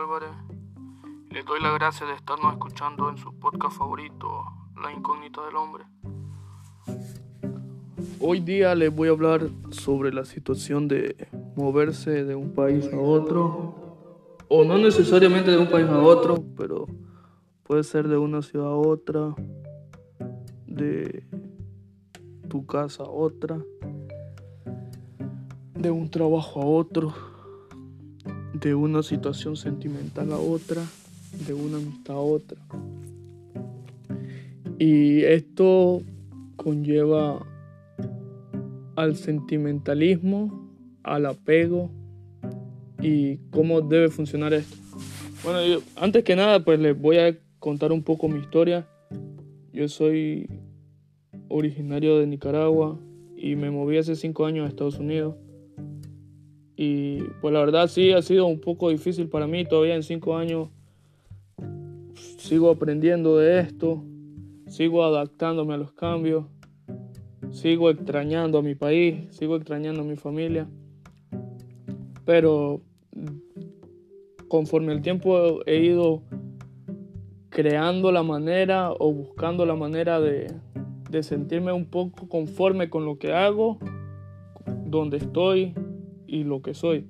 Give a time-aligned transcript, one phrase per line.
[0.00, 0.30] Álvarez
[1.30, 4.44] les doy la gracia de estarnos escuchando en su podcast favorito,
[4.82, 5.84] La Incógnita del Hombre.
[8.18, 12.98] Hoy día les voy a hablar sobre la situación de moverse de un país a
[12.98, 13.74] otro,
[14.48, 16.86] o no necesariamente de un país a otro, pero
[17.64, 19.34] puede ser de una ciudad a otra,
[20.66, 21.26] de
[22.48, 23.58] tu casa a otra
[25.80, 27.14] de un trabajo a otro,
[28.60, 30.82] de una situación sentimental a otra,
[31.46, 32.58] de una amistad a otra.
[34.78, 36.02] Y esto
[36.56, 37.46] conlleva
[38.96, 40.70] al sentimentalismo,
[41.02, 41.90] al apego
[43.02, 44.76] y cómo debe funcionar esto.
[45.42, 48.86] Bueno, antes que nada, pues les voy a contar un poco mi historia.
[49.72, 50.48] Yo soy
[51.48, 52.98] originario de Nicaragua
[53.36, 55.36] y me moví hace cinco años a Estados Unidos.
[56.82, 59.66] Y pues la verdad sí ha sido un poco difícil para mí.
[59.66, 60.70] Todavía en cinco años
[62.38, 64.02] sigo aprendiendo de esto,
[64.66, 66.46] sigo adaptándome a los cambios,
[67.50, 70.70] sigo extrañando a mi país, sigo extrañando a mi familia.
[72.24, 72.80] Pero
[74.48, 76.22] conforme el tiempo he ido
[77.50, 80.50] creando la manera o buscando la manera de,
[81.10, 83.78] de sentirme un poco conforme con lo que hago,
[84.86, 85.74] donde estoy,
[86.30, 87.06] y lo que soy.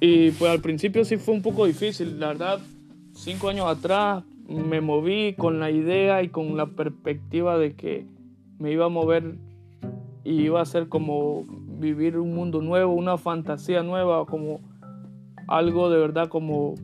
[0.00, 2.60] Y pues al principio sí fue un poco difícil, la verdad,
[3.12, 8.06] cinco años atrás me moví con la idea y con la perspectiva de que
[8.58, 9.36] me iba a mover
[10.22, 11.44] y iba a ser como
[11.78, 14.60] vivir un mundo nuevo, una fantasía nueva, como
[15.48, 16.74] algo de verdad como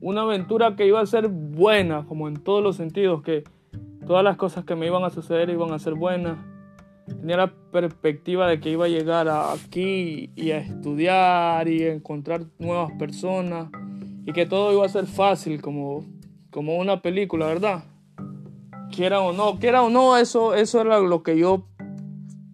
[0.00, 3.44] una aventura que iba a ser buena, como en todos los sentidos, que
[4.06, 6.38] todas las cosas que me iban a suceder iban a ser buenas
[7.06, 12.44] tenía la perspectiva de que iba a llegar aquí y a estudiar y a encontrar
[12.58, 13.70] nuevas personas
[14.24, 16.04] y que todo iba a ser fácil como,
[16.50, 17.84] como una película, ¿verdad?
[18.94, 21.66] Quiera o no, quiera o no, eso, eso era lo que yo,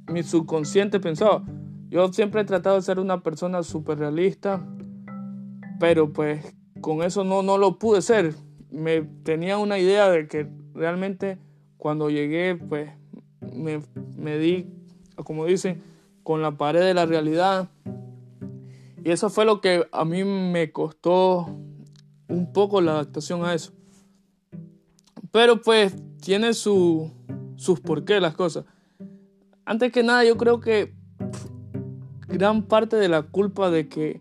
[0.06, 1.44] mi subconsciente pensaba.
[1.90, 4.64] Yo siempre he tratado de ser una persona súper realista,
[5.80, 8.34] pero pues con eso no, no lo pude ser.
[8.70, 11.38] Me tenía una idea de que realmente
[11.76, 12.90] cuando llegué, pues
[13.52, 13.80] me,
[14.16, 14.66] me di,
[15.24, 15.82] como dicen,
[16.22, 17.68] con la pared de la realidad.
[19.04, 21.46] Y eso fue lo que a mí me costó
[22.28, 23.72] un poco la adaptación a eso.
[25.30, 27.10] Pero pues tiene su,
[27.56, 28.64] sus porqués las cosas.
[29.64, 30.94] Antes que nada, yo creo que
[32.26, 34.20] gran parte de la culpa de que,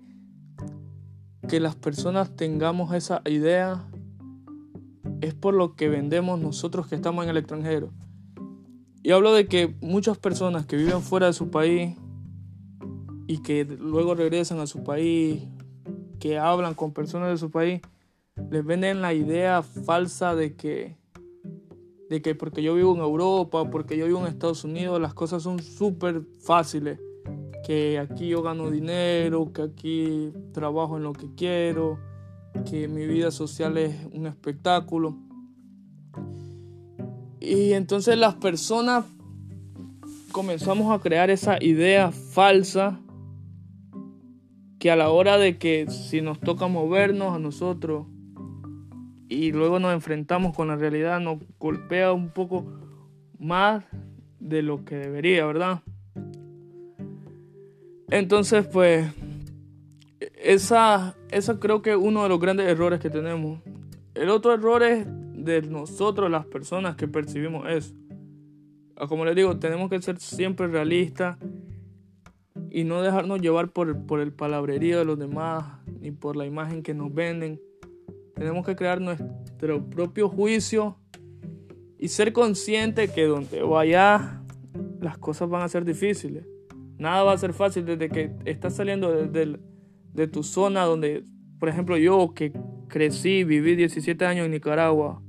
[1.47, 3.85] que las personas tengamos esa idea
[5.22, 7.91] es por lo que vendemos nosotros que estamos en el extranjero.
[9.03, 11.96] Y hablo de que muchas personas que viven fuera de su país
[13.28, 15.44] y que luego regresan a su país,
[16.19, 17.81] que hablan con personas de su país,
[18.50, 20.97] les venden la idea falsa de que,
[22.09, 25.44] de que porque yo vivo en Europa, porque yo vivo en Estados Unidos, las cosas
[25.44, 27.00] son súper fáciles.
[27.66, 32.00] Que aquí yo gano dinero, que aquí trabajo en lo que quiero,
[32.69, 35.18] que mi vida social es un espectáculo.
[37.47, 39.06] Y entonces las personas
[40.34, 43.00] comenzamos a crear esa idea falsa
[44.80, 48.06] que a la hora de que si nos toca movernos a nosotros
[49.30, 52.66] y luego nos enfrentamos con la realidad, nos golpea un poco
[53.40, 53.85] más
[54.41, 55.81] de lo que debería, ¿verdad?
[58.09, 59.09] Entonces, pues,
[60.35, 63.62] esa, esa creo que es uno de los grandes errores que tenemos.
[64.16, 65.08] El otro error es
[65.47, 67.96] de nosotros las personas que percibimos eso.
[68.96, 71.38] Ah, como les digo, tenemos que ser siempre realistas
[72.70, 75.66] y no dejarnos llevar por, por el palabrerío de los demás
[75.99, 77.61] ni por la imagen que nos venden.
[78.35, 80.97] Tenemos que crear nuestro propio juicio
[81.97, 84.43] y ser conscientes que donde vaya
[85.02, 86.46] las cosas van a ser difíciles.
[86.97, 89.59] Nada va a ser fácil desde que estás saliendo de,
[90.14, 91.23] de tu zona donde,
[91.59, 92.52] por ejemplo, yo que
[92.88, 95.22] crecí, viví 17 años en Nicaragua,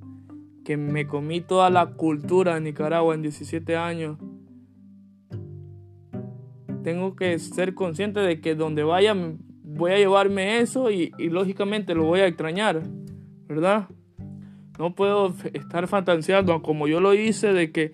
[0.69, 4.19] que me comí toda la cultura de Nicaragua en 17 años,
[6.85, 9.17] tengo que ser consciente de que donde vaya
[9.63, 12.83] voy a llevarme eso y, lógicamente lo voy a extrañar,
[13.47, 13.89] ¿verdad?
[14.79, 17.93] No puedo estar fantaseando como yo lo hice de que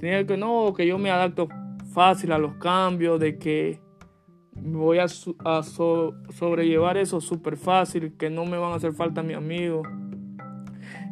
[0.00, 1.48] tenía que no, que yo me adapto
[1.92, 3.78] fácil a los cambios, de que
[4.54, 9.86] voy a, sobrellevar eso súper fácil, que no me van a hacer falta mis amigos.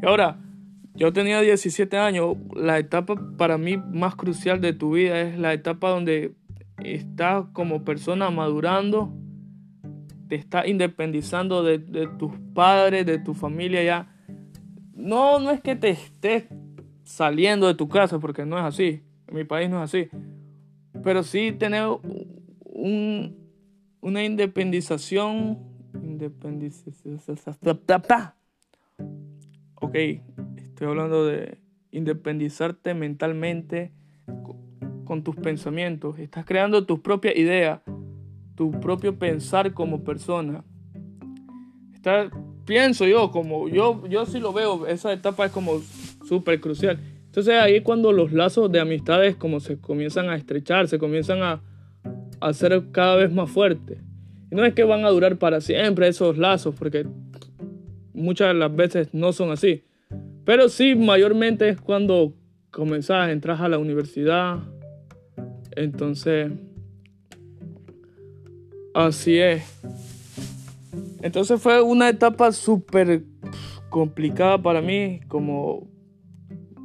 [0.00, 0.38] Y ahora,
[0.94, 5.52] yo tenía 17 años, la etapa para mí más crucial de tu vida es la
[5.52, 6.34] etapa donde
[6.82, 9.12] estás como persona madurando
[10.28, 11.78] te estás independizando de,
[12.18, 14.16] tus padres, de tu familia ya.
[14.94, 16.44] No, no es que te estés
[17.02, 19.02] saliendo de tu casa, porque no es así.
[19.28, 20.08] En mi país no es así.
[21.02, 21.86] Pero sí tener
[22.64, 23.36] un,
[24.00, 25.58] una independización.
[25.94, 27.20] Independización.
[29.74, 29.96] Ok,
[30.74, 31.58] estoy hablando de
[31.92, 33.92] independizarte mentalmente
[35.04, 36.18] con tus pensamientos.
[36.18, 37.80] Estás creando tus propias ideas,
[38.56, 40.64] tu propio pensar como persona.
[41.94, 42.28] Está,
[42.64, 45.80] pienso yo, como yo, yo sí lo veo, esa etapa es como
[46.26, 46.98] súper crucial.
[47.26, 51.62] Entonces ahí cuando los lazos de amistades como se comienzan a estrechar, se comienzan a,
[52.40, 53.98] a ser cada vez más fuertes.
[54.50, 57.06] Y no es que van a durar para siempre esos lazos, porque
[58.12, 59.84] muchas de las veces no son así.
[60.44, 62.34] Pero sí, mayormente es cuando
[62.70, 64.58] comenzás, entras a la universidad.
[65.76, 66.52] Entonces,
[68.94, 69.64] así es.
[71.22, 73.22] Entonces fue una etapa súper
[73.88, 75.20] complicada para mí.
[75.28, 75.88] Como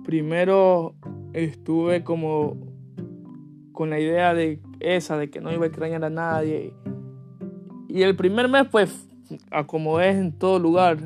[0.05, 0.95] primero
[1.33, 2.57] estuve como
[3.73, 6.73] con la idea de esa, de que no iba a extrañar a nadie.
[7.87, 9.07] Y el primer mes, pues,
[9.65, 10.97] como es en todo lugar,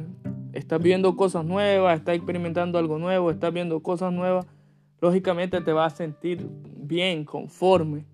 [0.54, 4.46] estás viendo cosas nuevas, estás experimentando algo nuevo, estás viendo cosas nuevas,
[5.02, 8.06] lógicamente te vas a sentir bien, conforme.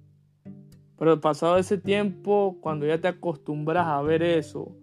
[0.98, 4.76] Pero pasado ese tiempo, cuando ya te acostumbras a ver eso,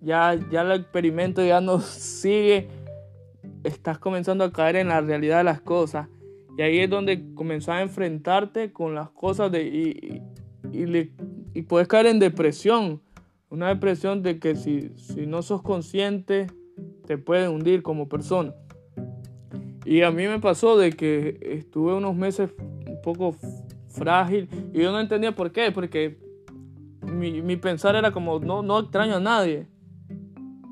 [0.00, 2.68] ya, ya el experimento ya no sigue,
[3.62, 6.08] estás comenzando a caer en la realidad de las cosas.
[6.56, 10.22] Y ahí es donde comenzás a enfrentarte con las cosas de, y,
[10.72, 11.12] y,
[11.54, 13.00] y puedes caer en depresión
[13.50, 16.48] una depresión de que si, si no sos consciente
[17.06, 18.54] te puede hundir como persona.
[19.84, 22.50] Y a mí me pasó de que estuve unos meses
[22.86, 23.34] un poco
[23.88, 26.18] frágil y yo no entendía por qué, porque
[27.10, 29.66] mi, mi, pensar era como no, no extraño a nadie.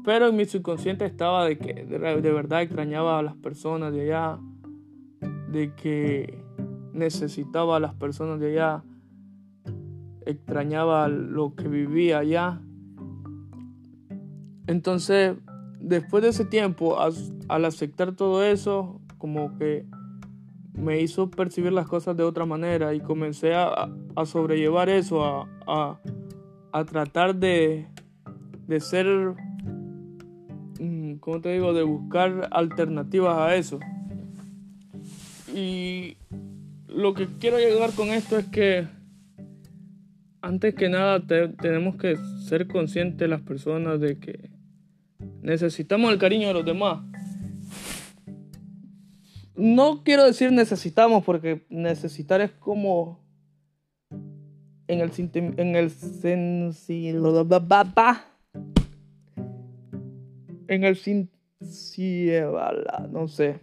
[0.05, 4.02] Pero en mi subconsciente estaba de que de, de verdad extrañaba a las personas de
[4.02, 4.38] allá,
[5.50, 6.38] de que
[6.93, 8.84] necesitaba a las personas de allá,
[10.26, 12.61] extrañaba lo que vivía allá
[14.67, 15.37] entonces,
[15.81, 19.87] después de ese tiempo, al aceptar todo eso, como que
[20.75, 23.89] me hizo percibir las cosas de otra manera y comencé a,
[24.25, 26.01] sobrellevar eso, a,
[26.91, 27.87] tratar de,
[28.67, 29.07] de ser,
[30.79, 33.79] mm, ¿cómo te digo?, de buscar alternativas a eso.
[35.55, 36.19] Y
[36.89, 38.87] lo que quiero llegar con esto es que
[40.43, 42.17] antes que nada tenemos que
[42.47, 44.56] ser conscientes las personas de que
[45.46, 47.04] Necesitamos el cariño de los demás.
[49.54, 53.20] No quiero decir necesitamos porque necesitar es como
[54.88, 55.12] en el
[55.56, 55.93] en el
[56.26, 56.75] en el
[63.12, 63.60] no sé.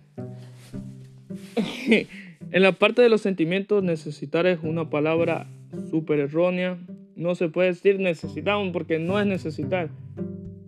[2.52, 5.47] en la parte de los sentimientos necesitar es una palabra
[5.92, 6.78] súper errónea.
[7.18, 9.90] No se puede decir necesitamos porque no es necesitar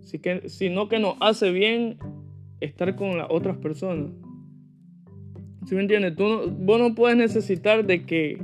[0.06, 1.98] sino que nos hace bien
[2.60, 4.12] estar con las otras personas.
[5.66, 6.14] ¿Sí me entiendes?
[6.14, 8.40] Tú no, vos no puedes necesitar de que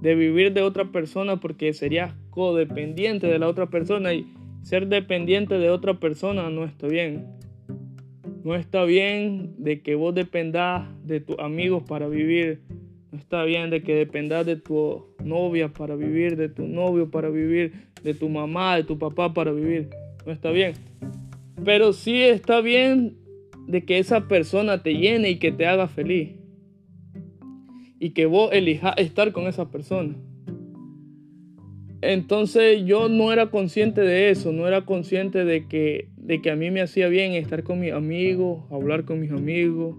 [0.00, 4.26] de vivir de otra persona porque serías codependiente de la otra persona y
[4.62, 7.26] ser dependiente de otra persona no está bien.
[8.44, 12.60] No está bien de que vos dependas de tus amigos para vivir.
[13.10, 17.28] No está bien de que dependas de tu novia para vivir, de tu novio para
[17.28, 19.90] vivir, de tu mamá, de tu papá para vivir
[20.26, 20.74] no está bien.
[21.64, 23.16] Pero sí está bien
[23.66, 26.30] de que esa persona te llene y que te haga feliz.
[27.98, 30.16] Y que vos elijas estar con esa persona.
[32.02, 36.56] Entonces yo no era consciente de eso, no era consciente de que, de que a
[36.56, 39.96] mí me hacía bien estar con mis amigos, hablar con mis amigos,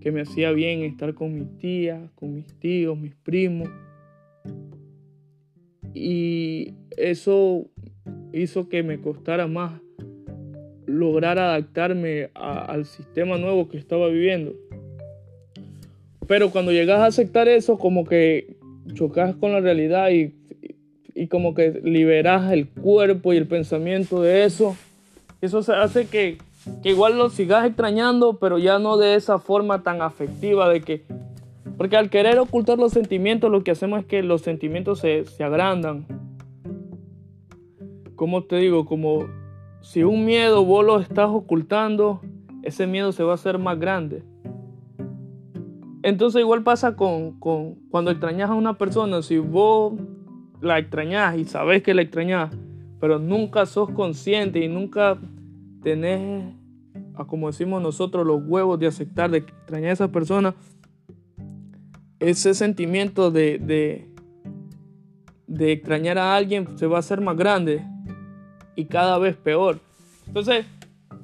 [0.00, 3.70] que me hacía bien estar con mis tías, con mis tíos, mis primos.
[5.94, 7.66] Y eso
[8.32, 9.80] hizo que me costara más
[10.86, 14.52] lograr adaptarme al sistema nuevo que estaba viviendo.
[16.26, 18.56] Pero cuando llegas a aceptar eso, como que
[18.94, 20.34] chocas con la realidad y,
[21.14, 24.76] y como que liberas el cuerpo y el pensamiento de eso.
[25.40, 26.38] Eso se hace que,
[26.82, 31.02] que igual lo sigas extrañando, pero ya no de esa forma tan afectiva de que...
[31.76, 35.44] Porque al querer ocultar los sentimientos, lo que hacemos es que los sentimientos se, se
[35.44, 36.06] agrandan
[38.16, 38.84] como te digo?
[38.84, 39.26] Como
[39.80, 42.20] si un miedo vos lo estás ocultando,
[42.62, 44.22] ese miedo se va a hacer más grande.
[46.02, 47.32] Entonces igual pasa con,
[47.90, 49.94] cuando extrañas a una persona, si vos
[50.60, 52.54] la extrañas y sabes que la extrañas,
[53.00, 55.18] pero nunca sos consciente y nunca
[55.82, 56.54] tenés,
[57.26, 60.54] como decimos nosotros, los huevos de aceptar, de extrañar a esa persona,
[62.30, 64.08] ese sentimiento de, de,
[65.46, 67.84] de extrañar a alguien se va a hacer más grande
[68.76, 69.80] y cada vez peor.
[70.26, 70.66] Entonces,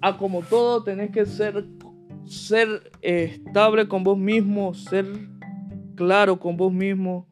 [0.00, 1.64] a como todo, tenés que ser,
[2.24, 5.06] ser estable con vos mismo, ser
[5.94, 7.26] claro con vos mismo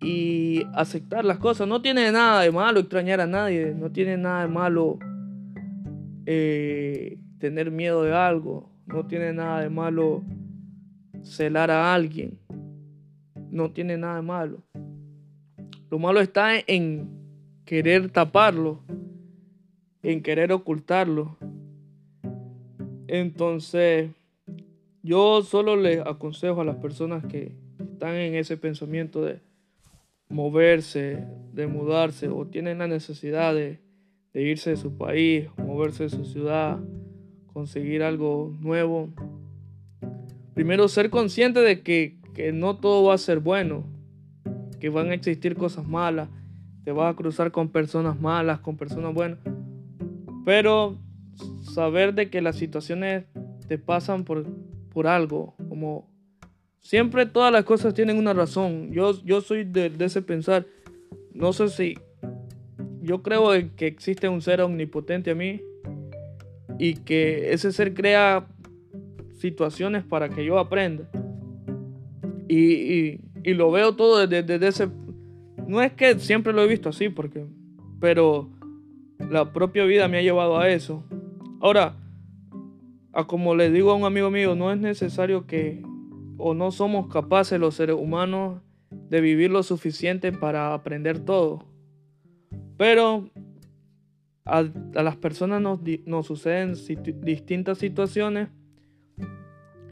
[0.00, 1.66] y aceptar las cosas.
[1.66, 4.98] No tiene nada de malo extrañar a nadie, no tiene nada de malo
[6.26, 10.22] eh, tener miedo de algo, no tiene nada de malo
[11.26, 12.38] celar a alguien,
[13.50, 14.62] no tiene nada de malo.
[15.90, 17.08] Lo malo está en
[17.64, 18.80] querer taparlo,
[20.02, 21.36] en querer ocultarlo.
[23.08, 24.10] Entonces,
[25.02, 29.40] yo solo les aconsejo a las personas que están en ese pensamiento de
[30.28, 33.80] moverse, de mudarse o tienen la necesidad de,
[34.34, 36.78] irse de su país, moverse de su ciudad,
[37.52, 39.08] conseguir algo nuevo.
[40.56, 43.86] Primero ser consciente de que, que no todo va a ser bueno,
[44.80, 46.28] que van a existir cosas malas,
[46.82, 49.38] te vas a cruzar con personas malas, con personas buenas,
[50.44, 50.98] pero
[51.62, 53.26] saber de que las situaciones
[53.68, 54.44] te pasan por,
[54.90, 56.08] por algo, como
[56.86, 58.92] Siempre todas las cosas tienen una razón.
[58.92, 60.66] Yo, yo soy de, ese pensar.
[61.34, 61.98] No sé si.
[63.02, 65.60] Yo creo que existe un ser omnipotente a mí.
[66.78, 68.46] Y que ese ser crea
[69.36, 71.08] situaciones para que yo aprenda.
[72.48, 74.88] Y, lo veo todo desde, ese.
[75.66, 77.46] No es que siempre lo he visto así, porque.
[78.00, 78.50] Pero
[79.18, 81.04] la propia vida me ha llevado a eso.
[81.60, 81.96] Ahora,
[83.12, 85.82] a como le digo a un amigo mío, no es necesario que
[86.38, 91.64] o no somos capaces los seres humanos de vivir lo suficiente para aprender todo.
[92.76, 93.30] Pero
[94.44, 94.62] a,
[94.92, 96.74] las personas nos, nos suceden
[97.22, 98.48] distintas situaciones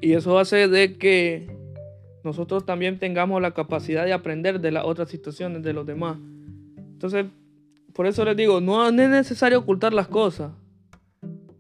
[0.05, 1.49] y eso hace de que
[2.25, 6.19] nosotros también tengamos la capacidad de aprender de las otras situaciones de los demás.
[6.77, 7.25] Entonces,
[7.95, 10.53] por eso les digo, no es necesario ocultar las cosas.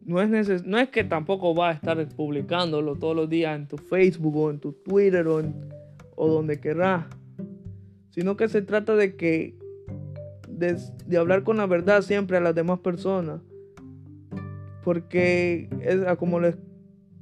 [0.04, 3.78] No es, no es que tampoco va a estar publicándolo todos los días en tu
[3.78, 5.42] Facebook o en tu Twitter o,
[6.14, 7.06] o donde querrás,
[8.10, 9.56] sino que se trata de que
[10.46, 13.40] de, hablar con la verdad siempre a las demás personas.
[14.82, 15.70] Porque
[16.18, 16.58] como les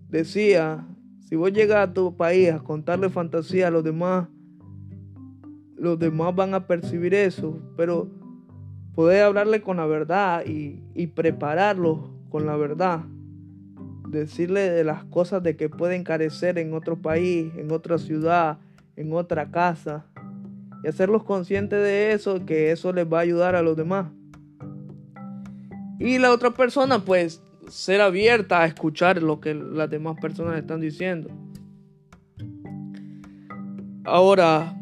[0.09, 0.85] decía,
[1.33, 4.29] si vos llegas a tu país a contarle fantasía a los demás,
[5.79, 8.11] los demás van a percibir eso, pero
[8.95, 13.07] poder hablarle con la verdad y, y prepararlos con la verdad.
[14.11, 18.59] Decirle de las cosas de que pueden carecer en otro país, en otra ciudad,
[18.97, 20.05] en otra casa.
[20.85, 24.13] Y hacerlos conscientes de eso, que eso les va a ayudar a los demás.
[25.99, 30.81] Y la otra persona, pues, ser abierta a escuchar lo que las demás personas están
[30.81, 31.31] diciendo.
[34.05, 34.77] Ahora,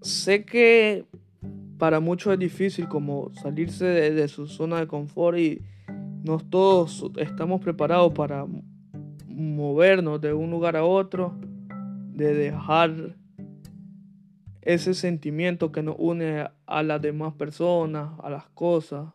[0.00, 1.06] sé que
[1.78, 5.62] para muchos es difícil como salirse de, su zona de confort y,
[6.24, 8.46] no todos estamos preparados para
[9.28, 11.38] movernos de un lugar a otro,
[12.14, 13.16] de dejar
[14.62, 19.12] ese sentimiento que nos une a las demás personas, a las cosas.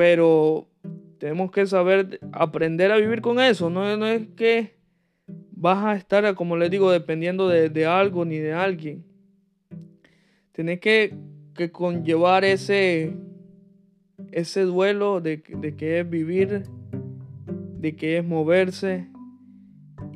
[0.00, 0.66] Pero
[1.18, 3.68] tenemos que saber aprender a vivir con eso.
[3.68, 4.72] No, es que
[5.52, 9.04] vas a estar, como les digo, dependiendo de, algo ni de alguien.
[10.52, 11.12] Tienes que,
[11.54, 13.12] que conllevar ese,
[14.32, 16.62] ese duelo de, que es vivir,
[17.76, 19.06] de que es moverse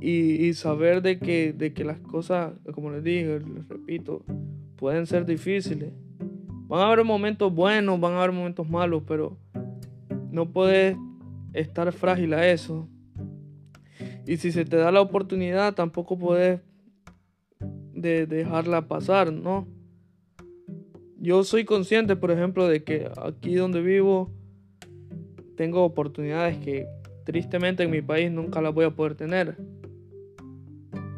[0.01, 4.25] y, saber de que, de que las cosas, como les dije, les repito,
[4.77, 5.93] pueden ser difíciles.
[6.69, 9.44] Van a haber momentos buenos, van a haber momentos malos, pero
[10.35, 10.97] no puedes
[11.53, 12.89] estar frágil a eso.
[14.27, 16.61] Y si se te da la oportunidad, tampoco puedes
[17.93, 19.67] de dejarla pasar, ¿no?
[21.25, 24.31] yo soy consciente, por ejemplo, de que aquí donde vivo
[25.57, 26.87] tengo oportunidades que
[27.25, 29.57] tristemente en mi país nunca las voy a poder tener.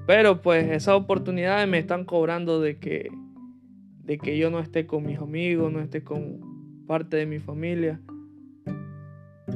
[0.07, 3.11] Pero pues esas oportunidades me están cobrando de que
[4.05, 8.01] de que yo no esté con mis amigos, no esté con parte de mi familia.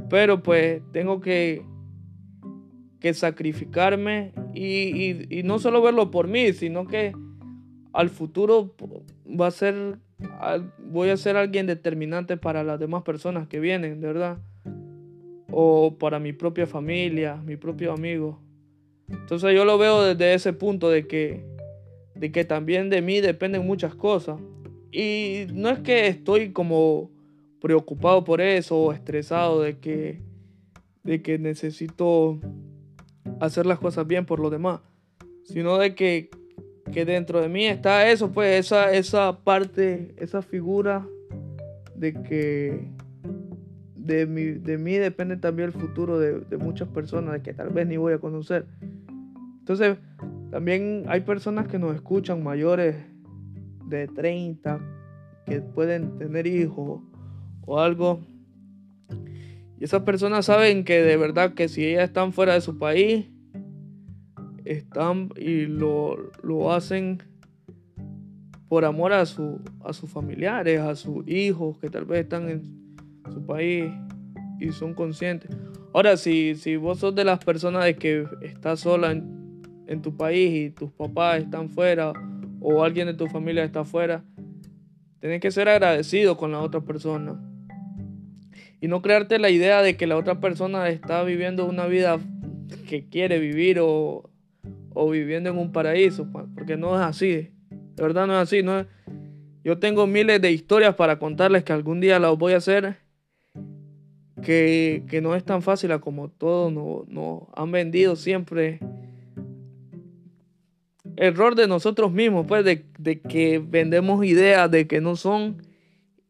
[0.09, 1.63] Pero pues tengo que,
[3.01, 7.13] que sacrificarme y, no solo verlo por mí, sino que
[7.93, 8.75] al futuro
[9.29, 9.99] va a ser
[10.79, 14.39] voy a ser alguien determinante para las demás personas que vienen, verdad.
[15.51, 18.39] O para mi propia familia, mi propio amigo.
[19.09, 21.45] Entonces yo lo veo desde ese punto de que,
[22.15, 24.39] de que también de mí dependen muchas cosas.
[24.93, 27.11] y no es que estoy como
[27.61, 30.21] preocupado por eso estresado de que,
[31.03, 32.41] de que necesito
[33.41, 34.81] hacer las cosas bien por los demás,
[35.45, 36.31] sino de que,
[36.93, 41.07] que dentro de mí está eso, pues esa, esa parte, esa figura
[41.95, 42.89] de que
[43.95, 47.87] de de mí depende también el futuro de, de muchas personas, de que tal vez
[47.87, 48.67] ni voy a conocer.
[49.61, 49.99] Entonces,
[50.51, 52.97] también hay personas que nos escuchan mayores
[53.87, 54.81] de 30
[55.47, 57.03] que pueden tener hijos
[57.67, 58.21] o algo.
[59.79, 63.27] Y esas personas saben que de verdad que si ellas están fuera de su país,
[64.65, 67.23] están y lo, lo hacen
[68.69, 72.95] por amor a, su, a sus familiares, a sus hijos que tal vez están en
[73.33, 73.91] su país
[74.61, 75.51] y son conscientes.
[75.93, 80.55] Ahora, si, si vos sos de las personas que estás sola en, en tu país
[80.55, 82.13] y tus papás están fuera
[82.61, 84.23] o alguien de tu familia está fuera,
[85.19, 87.43] tienes que ser agradecido con la otra persona.
[88.81, 92.19] Y no crearte la idea de que la otra persona está viviendo una vida
[92.89, 94.31] que quiere vivir o,
[94.95, 97.51] o viviendo en un paraíso, pues, porque no es así.
[97.71, 98.63] De verdad no es así.
[98.63, 98.87] No
[99.65, 102.97] Yo tengo miles de historias para contarles que algún día las voy a hacer.
[104.43, 108.81] Que, que no es tan fácil como todos nos no han vendido siempre
[111.21, 115.63] error de nosotros mismos, pues, de, que vendemos ideas de que no son.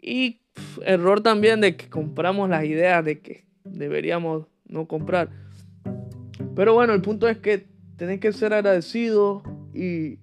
[0.03, 0.40] Y
[0.85, 5.31] error también de que compramos las ideas de que deberíamos no comprar.
[6.55, 7.67] Pero bueno, el punto es que
[7.97, 9.43] tenés que ser agradecido
[9.75, 10.19] y,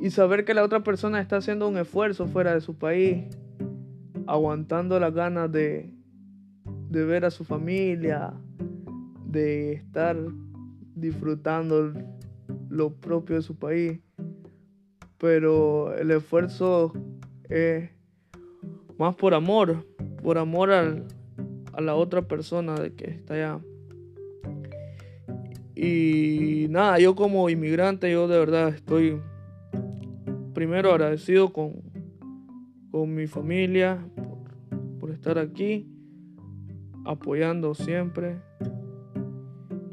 [0.00, 3.24] y saber que la otra persona está haciendo un esfuerzo fuera de su país,
[4.26, 5.92] aguantando las ganas de,
[6.90, 8.34] de ver a su familia,
[9.26, 10.16] de estar
[10.94, 11.92] disfrutando
[12.68, 13.98] lo propio de su país.
[15.18, 16.92] Pero el esfuerzo
[17.48, 17.90] es
[19.02, 19.84] más por amor,
[20.22, 23.60] por amor a la otra persona de que está allá.
[25.74, 29.20] Y nada, yo como inmigrante, yo de verdad estoy
[30.54, 31.82] primero agradecido con,
[32.92, 35.88] con mi familia por, por estar aquí,
[37.04, 38.36] apoyando siempre.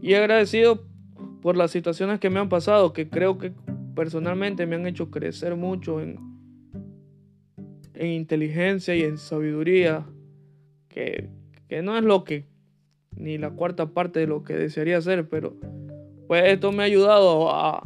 [0.03, 0.83] Y agradecido
[1.41, 3.53] por las situaciones que me han pasado, que creo que
[3.95, 6.28] personalmente me han hecho crecer mucho en,
[7.99, 10.05] en inteligencia y en sabiduría,
[10.87, 11.27] que,
[11.67, 12.45] que no es lo que,
[13.11, 15.53] ni la cuarta parte de lo que desearía ser, pero
[16.27, 17.83] pues esto me ha ayudado a,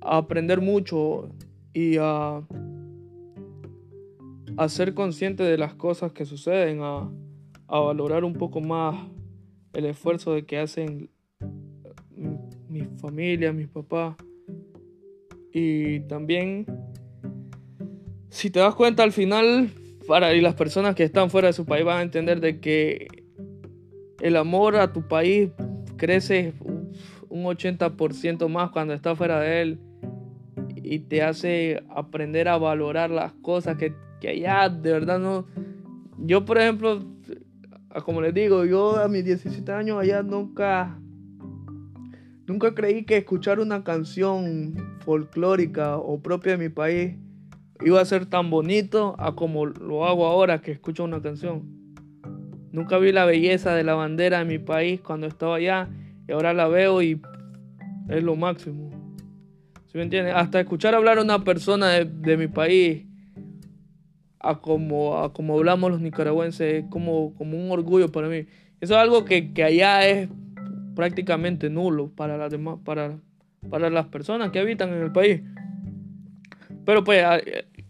[0.00, 1.30] aprender mucho
[1.72, 2.42] y a,
[4.56, 7.10] a ser consciente de las cosas que suceden, a,
[7.66, 9.04] a valorar un poco más
[9.72, 11.10] el esfuerzo de que hacen
[12.68, 14.14] mi familia, mis papás.
[15.52, 16.66] Y también,
[18.32, 19.70] si te das cuenta al final,
[20.08, 23.06] para y las personas que están fuera de su país van a entender de que
[24.20, 25.50] el amor a tu país
[25.98, 26.54] crece
[27.28, 29.80] un 80% más cuando estás fuera de él
[30.76, 35.46] y te hace aprender a valorar las cosas que, que allá de verdad no...
[36.16, 37.04] Yo, por ejemplo,
[38.06, 40.98] como les digo, yo a mis 17 años allá nunca
[42.46, 47.16] Nunca creí que escuchar una canción folclórica o propia de mi país
[47.84, 51.62] iba a ser tan bonito a como lo hago ahora que escucho una canción.
[52.72, 55.88] Nunca vi la belleza de la bandera de mi país cuando estaba allá
[56.26, 57.20] y ahora la veo y
[58.08, 58.90] es lo máximo.
[59.86, 60.34] ¿Sí me entiendes?
[60.34, 63.04] Hasta escuchar hablar a una persona de, mi país
[64.40, 68.46] a como, a como hablamos los nicaragüenses es como, como un orgullo para mí.
[68.80, 70.28] Eso es algo que, que allá es
[70.96, 73.18] prácticamente nulo para las demás, para,
[73.68, 75.42] para las personas que habitan en el país.
[76.84, 77.24] Pero pues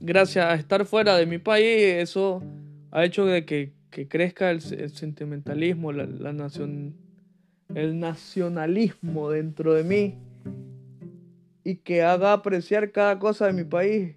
[0.03, 2.43] gracias a estar fuera de mi país, eso
[2.91, 3.73] ha hecho de que,
[4.09, 6.97] crezca el, sentimentalismo, la, nación,
[7.75, 10.19] el nacionalismo dentro de mí
[11.65, 14.17] y que haga apreciar cada cosa de mi país.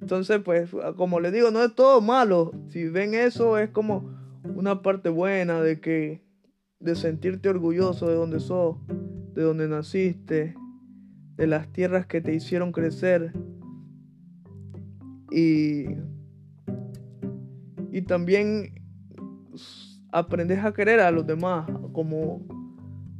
[0.00, 2.52] Entonces, pues, como les digo, no es todo malo.
[2.68, 4.10] Si ven eso, es como
[4.42, 6.22] una parte buena de que
[6.80, 8.76] de sentirte orgulloso de donde sos,
[9.34, 10.54] de donde naciste,
[11.36, 13.32] de las tierras que te hicieron crecer.
[15.30, 15.86] Y,
[17.90, 18.74] y también
[20.12, 22.46] aprendes a querer a los demás, como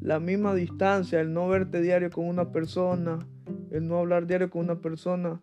[0.00, 3.18] la misma distancia, el no verte diario con una persona,
[3.70, 5.40] el no hablar diario con una persona,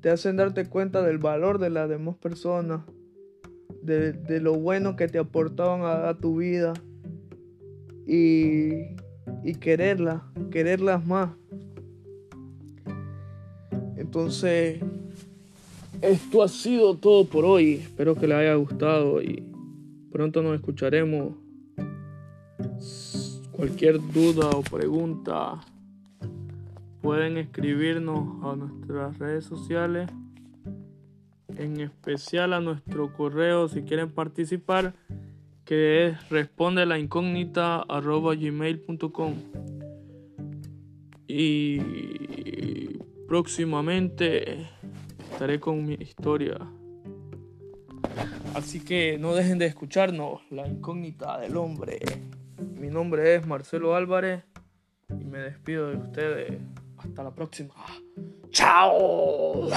[0.00, 2.82] te hacen darte cuenta del valor de las demás personas,
[3.82, 6.72] de, lo bueno que te aportaban a tu vida
[8.06, 8.96] y,
[9.42, 11.30] y quererlas, quererlas más.
[13.96, 14.80] Entonces,
[16.04, 17.74] esto ha sido todo por hoy.
[17.74, 19.42] Espero que les haya gustado y
[20.12, 21.34] pronto nos escucharemos.
[23.52, 25.60] Cualquier duda o pregunta
[27.00, 30.10] pueden escribirnos a nuestras redes sociales,
[31.56, 34.94] en especial a nuestro correo si quieren participar,
[35.64, 39.34] que es responde la incógnita arroba gmail.com.
[41.26, 41.78] Y
[43.26, 44.68] próximamente
[45.34, 46.56] estaré con mi historia.
[48.54, 51.98] Así que no dejen de escucharnos, La incógnita del hombre.
[52.78, 54.44] Mi nombre es Marcelo Álvarez
[55.08, 56.60] y me despido de ustedes.
[56.98, 57.74] Hasta la próxima.
[58.50, 59.68] ¡Chao!